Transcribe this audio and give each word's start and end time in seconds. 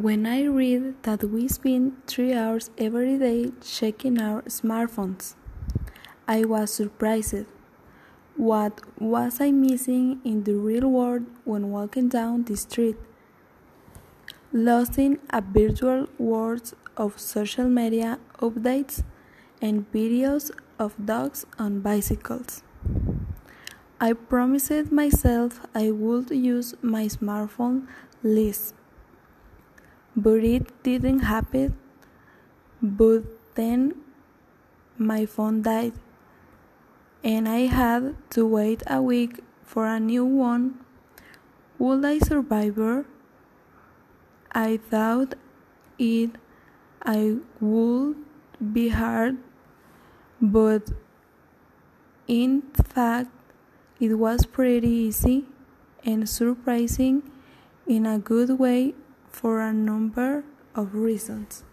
When 0.00 0.24
I 0.24 0.44
read 0.44 1.02
that 1.02 1.24
we 1.24 1.46
spend 1.46 2.06
three 2.06 2.32
hours 2.32 2.70
every 2.78 3.18
day 3.18 3.52
checking 3.60 4.18
our 4.18 4.40
smartphones, 4.44 5.34
I 6.26 6.46
was 6.46 6.72
surprised. 6.72 7.44
What 8.34 8.80
was 8.98 9.42
I 9.42 9.50
missing 9.50 10.22
in 10.24 10.44
the 10.44 10.54
real 10.54 10.88
world 10.88 11.26
when 11.44 11.70
walking 11.70 12.08
down 12.08 12.44
the 12.44 12.56
street? 12.56 12.96
Lost 14.54 14.96
in 14.96 15.18
a 15.28 15.42
virtual 15.42 16.08
world 16.16 16.72
of 16.96 17.20
social 17.20 17.68
media 17.68 18.18
updates 18.38 19.02
and 19.60 19.84
videos 19.92 20.50
of 20.78 20.94
dogs 21.04 21.44
on 21.58 21.80
bicycles. 21.80 22.62
I 24.00 24.14
promised 24.14 24.90
myself 24.90 25.60
I 25.74 25.90
would 25.90 26.30
use 26.30 26.74
my 26.80 27.04
smartphone 27.04 27.86
less 28.22 28.72
but 30.16 30.44
it 30.44 30.82
didn't 30.82 31.20
happen. 31.20 31.76
But 32.82 33.24
then 33.54 33.94
my 34.96 35.26
phone 35.26 35.62
died, 35.62 35.92
and 37.22 37.48
I 37.48 37.66
had 37.66 38.16
to 38.30 38.46
wait 38.46 38.82
a 38.86 39.00
week 39.02 39.40
for 39.62 39.86
a 39.86 40.00
new 40.00 40.24
one. 40.24 40.80
Would 41.78 42.04
I 42.04 42.18
survive? 42.18 43.06
I 44.52 44.78
thought 44.78 45.34
it 45.98 46.30
I 47.02 47.36
would 47.60 48.16
be 48.72 48.88
hard, 48.88 49.38
but 50.40 50.90
in 52.26 52.62
fact 52.72 53.30
it 54.00 54.14
was 54.14 54.44
pretty 54.44 54.88
easy 54.88 55.46
and 56.04 56.28
surprising 56.28 57.22
in 57.86 58.06
a 58.06 58.18
good 58.18 58.58
way 58.58 58.94
for 59.30 59.60
a 59.60 59.72
number 59.72 60.44
of 60.74 60.94
reasons. 60.94 61.64